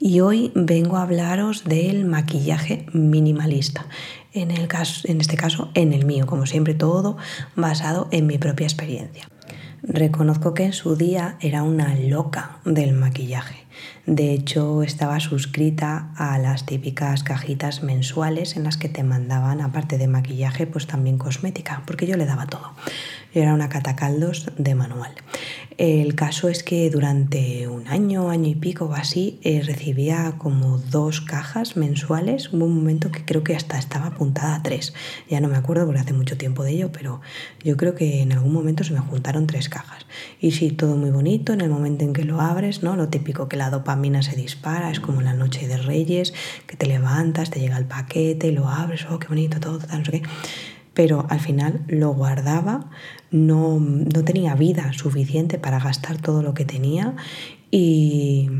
y 0.00 0.20
hoy 0.20 0.52
vengo 0.54 0.96
a 0.96 1.02
hablaros 1.02 1.64
del 1.64 2.04
maquillaje 2.04 2.86
minimalista. 2.92 3.86
En, 4.32 4.50
el 4.50 4.68
caso, 4.68 5.08
en 5.08 5.20
este 5.20 5.36
caso, 5.36 5.70
en 5.74 5.92
el 5.92 6.04
mío, 6.04 6.26
como 6.26 6.46
siempre, 6.46 6.74
todo 6.74 7.16
basado 7.56 8.08
en 8.10 8.26
mi 8.26 8.38
propia 8.38 8.66
experiencia. 8.66 9.28
Reconozco 9.82 10.54
que 10.54 10.64
en 10.64 10.72
su 10.72 10.96
día 10.96 11.36
era 11.40 11.62
una 11.62 11.94
loca 11.94 12.58
del 12.64 12.92
maquillaje. 12.92 13.67
De 14.06 14.32
hecho, 14.32 14.82
estaba 14.82 15.20
suscrita 15.20 16.12
a 16.16 16.38
las 16.38 16.64
típicas 16.64 17.22
cajitas 17.22 17.82
mensuales 17.82 18.56
en 18.56 18.64
las 18.64 18.76
que 18.76 18.88
te 18.88 19.02
mandaban, 19.02 19.60
aparte 19.60 19.98
de 19.98 20.08
maquillaje, 20.08 20.66
pues 20.66 20.86
también 20.86 21.18
cosmética, 21.18 21.82
porque 21.86 22.06
yo 22.06 22.16
le 22.16 22.24
daba 22.24 22.46
todo. 22.46 22.72
era 23.34 23.52
una 23.52 23.68
catacaldos 23.68 24.50
de 24.56 24.74
manual. 24.74 25.12
El 25.78 26.16
caso 26.16 26.48
es 26.48 26.64
que 26.64 26.90
durante 26.90 27.68
un 27.68 27.86
año, 27.86 28.30
año 28.30 28.48
y 28.48 28.56
pico 28.56 28.86
o 28.86 28.94
así, 28.94 29.38
eh, 29.44 29.62
recibía 29.64 30.34
como 30.36 30.78
dos 30.78 31.20
cajas 31.20 31.76
mensuales. 31.76 32.52
Hubo 32.52 32.64
un 32.64 32.74
momento 32.74 33.12
que 33.12 33.24
creo 33.24 33.44
que 33.44 33.54
hasta 33.54 33.78
estaba 33.78 34.06
apuntada 34.06 34.56
a 34.56 34.62
tres. 34.64 34.92
Ya 35.30 35.40
no 35.40 35.46
me 35.46 35.56
acuerdo 35.56 35.86
porque 35.86 36.00
hace 36.00 36.14
mucho 36.14 36.36
tiempo 36.36 36.64
de 36.64 36.72
ello, 36.72 36.90
pero 36.90 37.20
yo 37.62 37.76
creo 37.76 37.94
que 37.94 38.22
en 38.22 38.32
algún 38.32 38.52
momento 38.52 38.82
se 38.82 38.92
me 38.92 38.98
juntaron 38.98 39.46
tres 39.46 39.68
cajas. 39.68 40.04
Y 40.40 40.50
sí, 40.50 40.72
todo 40.72 40.96
muy 40.96 41.10
bonito 41.10 41.52
en 41.52 41.60
el 41.60 41.70
momento 41.70 42.04
en 42.04 42.12
que 42.12 42.24
lo 42.24 42.40
abres, 42.40 42.82
¿no? 42.82 42.96
Lo 42.96 43.08
típico 43.08 43.48
que 43.48 43.56
la 43.56 43.67
dopamina 43.70 44.22
se 44.22 44.36
dispara, 44.36 44.90
es 44.90 45.00
como 45.00 45.22
la 45.22 45.34
noche 45.34 45.66
de 45.66 45.76
Reyes, 45.76 46.34
que 46.66 46.76
te 46.76 46.86
levantas, 46.86 47.50
te 47.50 47.60
llega 47.60 47.78
el 47.78 47.86
paquete, 47.86 48.52
lo 48.52 48.68
abres, 48.68 49.06
oh, 49.10 49.18
qué 49.18 49.28
bonito 49.28 49.60
todo, 49.60 49.80
no 49.80 50.04
sé 50.04 50.10
qué. 50.10 50.22
Pero 50.94 51.26
al 51.28 51.40
final 51.40 51.84
lo 51.86 52.12
guardaba, 52.12 52.90
no, 53.30 53.80
tenía 54.24 54.54
vida 54.54 54.92
suficiente 54.92 55.58
para 55.58 55.78
gastar 55.78 56.20
todo 56.20 56.42
lo 56.42 56.54
que 56.54 56.64
tenía 56.64 57.14
y, 57.70 58.50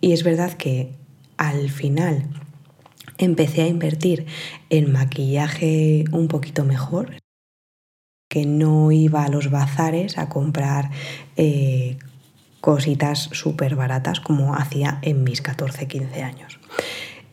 y 0.00 0.12
es 0.12 0.24
verdad 0.24 0.54
que 0.54 0.92
al 1.36 1.70
final 1.70 2.28
empecé 3.18 3.62
a 3.62 3.68
invertir 3.68 4.26
en 4.70 4.92
maquillaje 4.92 6.04
un 6.12 6.28
poquito 6.28 6.64
mejor, 6.64 7.16
que 8.28 8.46
no 8.46 8.90
iba 8.90 9.24
a 9.24 9.28
los 9.28 9.50
bazares 9.50 10.18
a 10.18 10.28
comprar 10.28 10.90
eh, 11.36 11.98
cositas 12.64 13.28
súper 13.32 13.76
baratas 13.76 14.20
como 14.20 14.54
hacía 14.54 14.98
en 15.02 15.22
mis 15.22 15.42
14-15 15.42 16.22
años. 16.22 16.58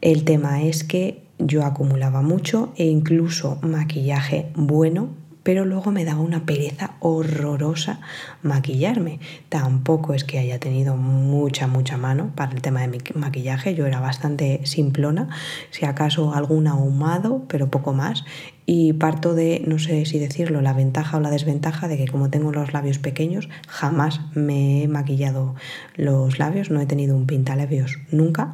El 0.01 0.25
tema 0.25 0.63
es 0.63 0.83
que 0.83 1.23
yo 1.39 1.63
acumulaba 1.65 2.21
mucho 2.21 2.73
e 2.75 2.87
incluso 2.87 3.57
maquillaje 3.61 4.51
bueno, 4.55 5.07
pero 5.43 5.63
luego 5.63 5.89
me 5.91 6.03
daba 6.03 6.19
una 6.19 6.45
pereza 6.45 6.95
horrorosa 6.99 8.01
maquillarme. 8.43 9.21
Tampoco 9.47 10.13
es 10.13 10.25
que 10.25 10.37
haya 10.37 10.59
tenido 10.59 10.97
mucha, 10.97 11.65
mucha 11.65 11.95
mano 11.95 12.33
para 12.35 12.51
el 12.51 12.61
tema 12.61 12.81
de 12.81 12.89
mi 12.89 12.97
maquillaje. 13.15 13.73
Yo 13.73 13.87
era 13.87 14.01
bastante 14.01 14.59
simplona, 14.65 15.29
si 15.69 15.85
acaso 15.85 16.33
algún 16.33 16.67
ahumado, 16.67 17.45
pero 17.47 17.71
poco 17.71 17.93
más. 17.93 18.25
Y 18.73 18.93
parto 18.93 19.35
de, 19.35 19.61
no 19.67 19.79
sé 19.79 20.05
si 20.05 20.17
decirlo, 20.17 20.61
la 20.61 20.71
ventaja 20.71 21.17
o 21.17 21.19
la 21.19 21.29
desventaja 21.29 21.89
de 21.89 21.97
que 21.97 22.07
como 22.07 22.29
tengo 22.29 22.53
los 22.53 22.71
labios 22.71 22.99
pequeños, 22.99 23.49
jamás 23.67 24.21
me 24.33 24.83
he 24.83 24.87
maquillado 24.87 25.55
los 25.97 26.39
labios, 26.39 26.71
no 26.71 26.79
he 26.79 26.85
tenido 26.85 27.17
un 27.17 27.27
pintalabios 27.27 27.97
nunca, 28.11 28.53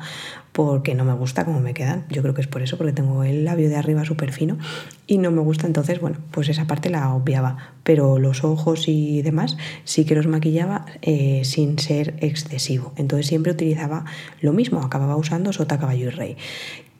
porque 0.53 0.95
no 0.95 1.05
me 1.05 1.13
gusta 1.13 1.45
cómo 1.45 1.59
me 1.59 1.75
quedan. 1.75 2.05
Yo 2.09 2.23
creo 2.23 2.33
que 2.33 2.41
es 2.41 2.47
por 2.47 2.63
eso, 2.63 2.79
porque 2.79 2.93
tengo 2.93 3.23
el 3.23 3.45
labio 3.45 3.69
de 3.69 3.75
arriba 3.75 4.05
súper 4.05 4.31
fino 4.31 4.57
y 5.05 5.19
no 5.19 5.29
me 5.29 5.41
gusta, 5.41 5.67
entonces, 5.67 6.01
bueno, 6.01 6.17
pues 6.31 6.49
esa 6.49 6.65
parte 6.65 6.89
la 6.89 7.13
obviaba. 7.13 7.75
Pero 7.83 8.17
los 8.17 8.43
ojos 8.43 8.85
y 8.87 9.21
demás 9.21 9.55
sí 9.83 10.03
que 10.03 10.15
los 10.15 10.25
maquillaba 10.25 10.87
eh, 11.03 11.43
sin 11.43 11.77
ser 11.77 12.15
excesivo. 12.21 12.91
Entonces 12.95 13.27
siempre 13.27 13.51
utilizaba 13.51 14.05
lo 14.41 14.51
mismo, 14.51 14.81
acababa 14.81 15.15
usando 15.15 15.53
sota, 15.53 15.77
caballo 15.77 16.07
y 16.07 16.09
rey. 16.09 16.37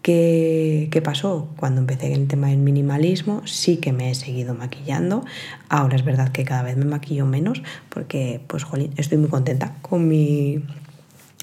¿Qué, 0.08 0.88
¿Qué, 0.90 1.02
pasó? 1.02 1.50
Cuando 1.58 1.82
empecé 1.82 2.14
el 2.14 2.30
tema 2.30 2.48
del 2.48 2.60
minimalismo, 2.60 3.46
sí 3.46 3.76
que 3.76 3.92
me 3.92 4.10
he 4.10 4.16
seguido 4.16 4.54
maquillando. 4.54 5.26
Ahora 5.68 5.98
es 5.98 6.06
verdad 6.06 6.32
que 6.32 6.46
cada 6.46 6.64
vez 6.64 6.78
me 6.78 6.86
maquillo 6.86 7.26
menos 7.26 7.62
porque, 7.90 8.40
pues, 8.48 8.64
jolín, 8.64 8.94
estoy 8.96 9.18
muy 9.18 9.28
contenta 9.28 9.76
con 9.82 10.08
mi, 10.08 10.64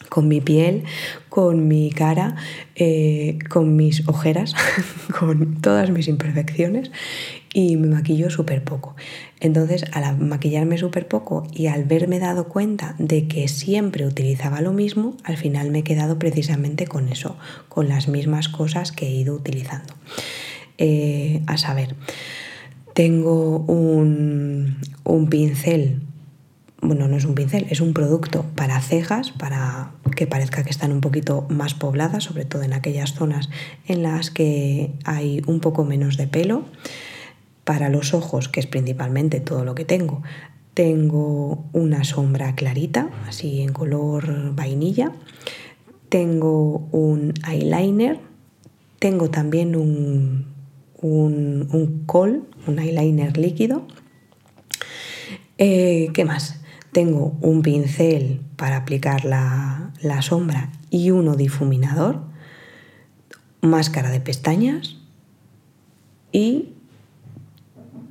con 0.09 0.29
mi 0.29 0.41
piel, 0.41 0.85
con 1.29 1.69
mi 1.69 1.91
cara, 1.91 2.37
eh, 2.75 3.39
con 3.51 3.77
mis 3.77 4.09
ojeras, 4.09 4.55
con 5.19 5.61
todas 5.61 5.91
mis 5.91 6.09
imperfecciones 6.09 6.91
y 7.55 7.77
me 7.77 7.87
maquillo 7.87 8.29
súper 8.29 8.65
poco. 8.65 8.97
Entonces, 9.41 9.87
al 9.93 10.19
maquillarme 10.19 10.77
súper 10.77 11.09
poco 11.09 11.47
y 11.53 11.69
al 11.69 11.85
verme 11.85 12.19
dado 12.19 12.49
cuenta 12.49 12.97
de 12.99 13.29
que 13.29 13.49
siempre 13.49 14.07
utilizaba 14.07 14.61
lo 14.61 14.73
mismo, 14.73 15.17
al 15.25 15.39
final 15.39 15.71
me 15.71 15.79
he 15.79 15.85
quedado 15.85 16.19
precisamente 16.19 16.87
con 16.87 17.09
eso, 17.09 17.39
con 17.71 17.89
las 17.89 18.09
mismas 18.09 18.49
cosas 18.49 18.93
que 18.93 19.07
he 19.07 19.13
ido 19.13 19.35
utilizando. 19.35 19.95
Eh, 20.77 21.43
a 21.47 21.57
saber, 21.57 21.95
tengo 22.93 23.61
un, 23.61 24.79
un 25.05 25.29
pincel 25.31 26.03
bueno, 26.85 27.09
no 27.09 27.17
es 27.17 27.25
un 27.25 27.35
pincel, 27.35 27.67
es 27.71 27.81
un 27.81 27.95
producto 27.95 28.45
para 28.57 28.79
cejas, 28.81 29.31
para 29.31 29.93
que 30.17 30.27
parezca 30.27 30.65
que 30.65 30.71
están 30.71 30.93
un 30.93 31.01
poquito 31.01 31.47
más 31.49 31.73
pobladas, 31.73 32.25
sobre 32.25 32.45
todo 32.45 32.63
en 32.63 32.75
aquellas 32.75 33.15
zonas 33.15 33.49
en 33.89 34.03
las 34.03 34.31
que 34.31 34.93
hay 35.05 35.41
un 35.47 35.61
poco 35.61 35.85
menos 35.85 36.19
de 36.19 36.27
pelo. 36.27 36.67
Para 37.65 37.89
los 37.89 38.15
ojos, 38.15 38.49
que 38.49 38.61
es 38.61 38.67
principalmente 38.67 39.41
todo 39.41 39.65
lo 39.65 39.75
que 39.75 39.85
tengo, 39.85 40.23
tengo 40.75 41.65
una 41.73 42.05
sombra 42.05 42.55
clarita, 42.55 43.09
así 43.27 43.63
en 43.63 43.73
color 43.73 44.55
vainilla. 44.55 45.13
Tengo 46.09 46.89
un 46.93 47.33
eyeliner. 47.49 48.21
Tengo 48.99 49.31
también 49.31 49.77
un, 49.77 50.47
un, 51.01 51.69
un 51.73 52.05
col, 52.07 52.45
un 52.67 52.79
eyeliner 52.79 53.37
líquido. 53.37 53.87
Eh, 55.59 56.11
¿Qué 56.13 56.25
más? 56.25 56.61
Tengo 56.93 57.37
un 57.41 57.63
pincel 57.63 58.41
para 58.57 58.77
aplicar 58.77 59.25
la, 59.25 59.93
sombra 60.23 60.71
y 60.91 61.11
uno 61.11 61.35
difuminador, 61.35 62.23
máscara 63.63 64.11
de 64.11 64.21
pestañas 64.21 64.97
y 66.31 66.74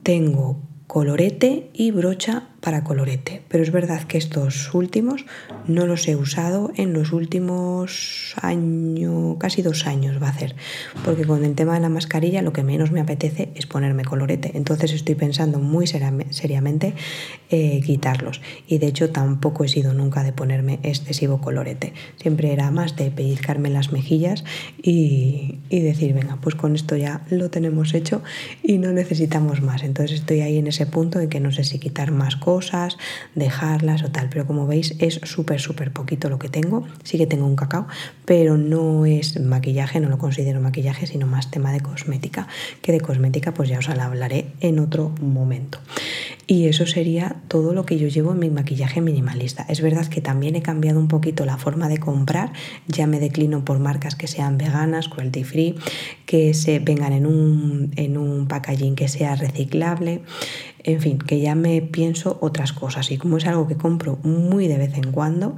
tengo 0.03 0.61
colorete 0.87 1.69
y 1.73 1.91
brocha 1.91 2.49
para 2.63 2.85
colorete. 2.85 3.41
Pero 3.49 3.61
es 3.61 3.71
verdad 3.71 4.03
que 4.03 4.17
estos 4.17 4.73
últimos 4.73 5.25
no 5.67 5.85
los 5.85 6.07
he 6.07 6.15
usado 6.15 6.71
en 6.77 6.93
los 6.93 7.11
últimos 7.11 8.35
años, 8.41 9.35
casi 9.37 9.61
dos 9.61 9.85
años 9.85 10.21
va 10.23 10.29
a 10.29 10.39
ser, 10.39 10.55
porque 11.03 11.25
con 11.25 11.43
el 11.43 11.55
tema 11.55 11.73
de 11.73 11.81
la 11.81 11.89
mascarilla 11.89 12.41
lo 12.41 12.53
que 12.53 12.63
menos 12.63 12.91
me 12.91 13.01
apetece 13.01 13.49
es 13.55 13.65
ponerme 13.65 14.05
colorete. 14.05 14.51
Entonces 14.55 14.93
estoy 14.93 15.15
pensando 15.15 15.59
muy 15.59 15.87
seriamente 15.87 16.93
eh, 17.49 17.81
quitarlos. 17.85 18.41
Y 18.65 18.77
de 18.77 18.87
hecho 18.87 19.09
tampoco 19.09 19.65
he 19.65 19.67
sido 19.67 19.93
nunca 19.93 20.23
de 20.23 20.31
ponerme 20.31 20.79
excesivo 20.83 21.41
colorete. 21.41 21.93
Siempre 22.15 22.53
era 22.53 22.71
más 22.71 22.95
de 22.95 23.11
pellizcarme 23.11 23.69
las 23.69 23.91
mejillas 23.91 24.45
y, 24.81 25.59
y 25.69 25.81
decir, 25.81 26.13
venga, 26.13 26.37
pues 26.41 26.55
con 26.55 26.75
esto 26.75 26.95
ya 26.95 27.25
lo 27.29 27.49
tenemos 27.49 27.93
hecho 27.93 28.23
y 28.63 28.77
no 28.77 28.93
necesitamos 28.93 29.61
más. 29.61 29.83
Entonces 29.83 30.21
estoy 30.21 30.39
ahí 30.39 30.57
en 30.57 30.67
ese 30.67 30.85
punto 30.85 31.19
en 31.19 31.27
que 31.27 31.41
no 31.41 31.51
sé 31.51 31.65
si 31.65 31.77
quitar 31.77 32.11
más 32.11 32.37
cosas 32.37 32.52
cosas, 32.53 32.97
dejarlas 33.33 34.03
o 34.03 34.09
tal. 34.11 34.29
Pero 34.29 34.45
como 34.45 34.67
veis 34.67 34.95
es 34.99 35.19
súper, 35.23 35.59
súper 35.59 35.91
poquito 35.91 36.29
lo 36.29 36.37
que 36.37 36.49
tengo. 36.49 36.85
Sí 37.03 37.17
que 37.17 37.25
tengo 37.25 37.45
un 37.47 37.55
cacao, 37.55 37.87
pero 38.25 38.57
no 38.57 39.05
es 39.05 39.39
maquillaje, 39.39 39.99
no 39.99 40.09
lo 40.09 40.17
considero 40.17 40.61
maquillaje, 40.61 41.07
sino 41.07 41.25
más 41.25 41.49
tema 41.49 41.71
de 41.71 41.81
cosmética. 41.81 42.47
Que 42.83 42.91
de 42.91 43.01
cosmética 43.01 43.53
pues 43.53 43.69
ya 43.69 43.79
os 43.79 43.89
hablaré 43.89 44.45
en 44.59 44.77
otro 44.79 45.11
momento. 45.19 45.79
Y 46.45 46.67
eso 46.67 46.85
sería 46.85 47.37
todo 47.47 47.73
lo 47.73 47.85
que 47.85 47.97
yo 47.97 48.07
llevo 48.07 48.33
en 48.33 48.39
mi 48.39 48.49
maquillaje 48.49 49.01
minimalista. 49.01 49.65
Es 49.69 49.81
verdad 49.81 50.05
que 50.07 50.21
también 50.21 50.55
he 50.55 50.61
cambiado 50.61 50.99
un 50.99 51.07
poquito 51.07 51.45
la 51.45 51.57
forma 51.57 51.87
de 51.87 51.97
comprar. 51.97 52.51
Ya 52.87 53.07
me 53.07 53.19
declino 53.19 53.63
por 53.63 53.79
marcas 53.79 54.15
que 54.15 54.27
sean 54.27 54.57
veganas, 54.57 55.07
cruelty 55.07 55.43
free, 55.43 55.75
que 56.25 56.53
se 56.53 56.79
vengan 56.79 57.13
en 57.13 57.25
un, 57.25 57.91
en 57.95 58.17
un 58.17 58.47
packaging 58.47 58.95
que 58.95 59.07
sea 59.07 59.35
reciclable. 59.35 60.21
En 60.83 60.99
fin, 60.99 61.17
que 61.17 61.39
ya 61.39 61.55
me 61.55 61.81
pienso 61.81 62.37
otras 62.41 62.73
cosas. 62.73 63.11
Y 63.11 63.17
como 63.17 63.37
es 63.37 63.45
algo 63.47 63.67
que 63.67 63.77
compro 63.77 64.17
muy 64.23 64.67
de 64.67 64.77
vez 64.77 64.95
en 64.97 65.11
cuando, 65.11 65.55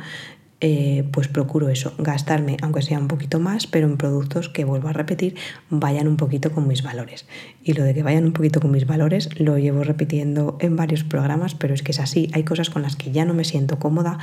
eh, 0.61 1.03
pues 1.11 1.27
procuro 1.27 1.67
eso, 1.67 1.93
gastarme, 1.97 2.55
aunque 2.61 2.81
sea 2.81 2.97
un 2.97 3.09
poquito 3.09 3.39
más, 3.39 3.67
pero 3.67 3.87
en 3.87 3.97
productos 3.97 4.47
que 4.47 4.63
vuelvo 4.63 4.87
a 4.87 4.93
repetir, 4.93 5.35
vayan 5.69 6.07
un 6.07 6.15
poquito 6.15 6.51
con 6.51 6.67
mis 6.67 6.81
valores. 6.81 7.25
Y 7.61 7.73
lo 7.73 7.83
de 7.83 7.93
que 7.93 8.03
vayan 8.03 8.23
un 8.23 8.31
poquito 8.31 8.61
con 8.61 8.71
mis 8.71 8.87
valores 8.87 9.37
lo 9.37 9.57
llevo 9.57 9.83
repitiendo 9.83 10.57
en 10.61 10.77
varios 10.77 11.03
programas, 11.03 11.55
pero 11.55 11.73
es 11.73 11.83
que 11.83 11.91
es 11.91 11.99
así. 11.99 12.29
Hay 12.33 12.43
cosas 12.43 12.69
con 12.69 12.83
las 12.83 12.95
que 12.95 13.11
ya 13.11 13.25
no 13.25 13.33
me 13.33 13.43
siento 13.43 13.79
cómoda 13.79 14.17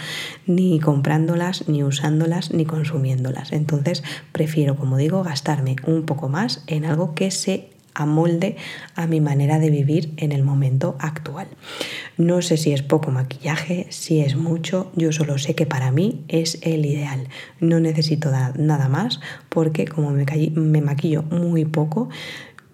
ni 0.47 0.81
comprándolas, 0.81 1.69
ni 1.69 1.85
usándolas, 1.85 2.51
ni 2.51 2.65
consumiéndolas. 2.65 3.53
Entonces 3.53 4.03
prefiero, 4.33 4.75
como 4.77 4.97
digo, 4.97 5.23
gastarme 5.23 5.77
un 5.87 6.07
poco 6.07 6.31
más 6.31 6.65
en 6.67 6.87
algo 6.87 7.15
que 7.15 7.31
se 7.31 7.72
amolde 7.95 8.57
a 8.95 9.07
mi 9.07 9.21
manera 9.21 9.59
de 9.59 9.71
vivir 9.71 10.13
en 10.17 10.33
el 10.33 10.43
momento 10.43 10.97
actual. 10.99 11.49
No 12.17 12.43
sé 12.43 12.57
si 12.57 12.73
es 12.73 12.83
poco 12.83 13.11
maquillaje, 13.11 13.87
si 13.91 14.21
es 14.21 14.37
mucho, 14.37 14.93
yo 14.97 15.13
solo 15.13 15.39
sé 15.39 15.55
que 15.55 15.67
para 15.67 15.91
mí 15.91 16.25
es 16.29 16.59
el 16.63 16.87
ideal. 16.87 17.29
No 17.61 17.81
necesito 17.81 18.31
nada 18.31 18.89
más 18.89 19.21
porque 19.49 19.87
como 19.87 20.11
me, 20.11 20.25
me 20.55 20.81
maquillo 20.81 21.23
muy 21.23 21.65
poco, 21.65 22.09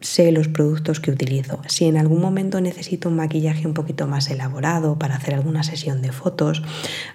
sé 0.00 0.30
los 0.32 0.48
productos 0.48 1.00
que 1.00 1.10
utilizo. 1.10 1.60
Si 1.66 1.86
en 1.86 1.96
algún 1.96 2.20
momento 2.20 2.60
necesito 2.60 3.08
un 3.08 3.16
maquillaje 3.16 3.66
un 3.66 3.74
poquito 3.74 4.06
más 4.06 4.30
elaborado 4.30 4.98
para 4.98 5.16
hacer 5.16 5.34
alguna 5.34 5.62
sesión 5.62 6.02
de 6.02 6.12
fotos, 6.12 6.62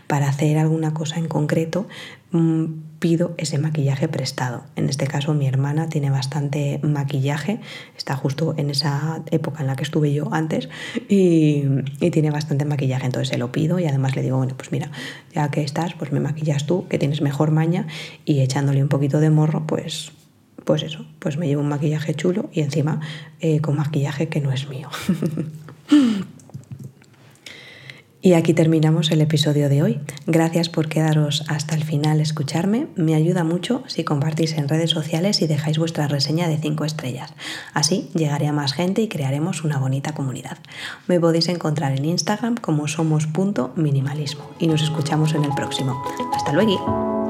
para 0.08 0.28
hacer 0.28 0.58
alguna 0.58 0.94
cosa 0.94 1.18
en 1.18 1.28
concreto, 1.28 1.88
mm, 2.32 2.66
pido 3.00 3.36
ese 3.38 3.58
maquillaje 3.58 4.08
prestado. 4.08 4.64
En 4.76 4.90
este 4.90 5.08
caso 5.08 5.34
mi 5.34 5.48
hermana 5.48 5.90
tiene 5.90 6.10
bastante 6.10 6.80
maquillaje, 6.84 7.60
está 7.98 8.16
justo 8.16 8.54
en 8.58 8.70
esa 8.70 9.24
época 9.32 9.62
en 9.62 9.68
la 9.68 9.76
que 9.76 9.84
estuve 9.84 10.14
yo 10.14 10.34
antes 10.34 10.70
y, 11.10 11.64
tiene 12.12 12.32
bastante 12.32 12.64
maquillaje, 12.64 13.06
entonces 13.06 13.30
se 13.30 13.38
lo 13.38 13.52
pido 13.52 13.80
y 13.80 13.86
además 13.88 14.16
le 14.16 14.22
digo, 14.22 14.38
bueno, 14.38 14.56
pues 14.56 14.72
mira, 14.72 14.92
ya 15.34 15.50
que 15.50 15.64
estás, 15.64 15.94
pues 15.96 16.12
me 16.12 16.20
maquillas 16.20 16.66
tú, 16.66 16.88
que 16.88 17.00
tienes 17.00 17.22
mejor 17.22 17.52
maña 17.52 17.88
y 18.24 18.42
echándole 18.42 18.82
un 18.84 18.90
poquito 18.90 19.20
de 19.20 19.30
morro, 19.30 19.66
pues 19.66 20.12
pues 20.64 20.84
eso, 20.84 21.06
pues 21.20 21.38
me 21.38 21.48
llevo 21.48 21.62
un 21.62 21.70
maquillaje 21.70 22.14
chulo 22.14 22.50
y 22.54 22.62
encima 22.62 23.00
eh, 23.40 23.60
con 23.62 23.76
maquillaje 23.76 24.30
que 24.30 24.42
no 24.42 24.52
es 24.52 24.68
mío. 24.68 24.90
Y 28.26 28.36
aquí 28.36 28.54
terminamos 28.54 29.12
el 29.12 29.20
episodio 29.20 29.68
de 29.68 29.84
hoy. 29.84 30.00
Gracias 30.28 30.70
por 30.70 30.88
quedaros 30.88 31.44
hasta 31.50 31.76
el 31.76 31.84
final 31.84 32.22
escucharme. 32.22 32.88
Me 32.96 33.16
ayuda 33.16 33.44
mucho 33.44 33.84
si 33.88 34.06
compartís 34.06 34.54
en 34.54 34.70
redes 34.70 34.92
sociales 34.92 35.42
y 35.42 35.48
dejáis 35.48 35.78
vuestra 35.78 36.08
reseña 36.08 36.48
de 36.48 36.58
5 36.58 36.86
estrellas. 36.86 37.34
Así 37.74 38.10
llegaré 38.14 38.48
a 38.48 38.54
más 38.54 38.72
gente 38.72 39.02
y 39.02 39.10
crearemos 39.10 39.66
una 39.66 39.78
bonita 39.78 40.14
comunidad. 40.14 40.58
Me 41.10 41.20
podéis 41.20 41.50
encontrar 41.50 41.92
en 41.98 42.06
Instagram 42.06 42.56
como 42.56 42.88
somos.minimalismo 42.88 44.52
y 44.58 44.68
nos 44.68 44.82
escuchamos 44.82 45.36
en 45.36 45.44
el 45.44 45.52
próximo. 45.52 46.02
Hasta 46.34 46.54
luego. 46.54 47.23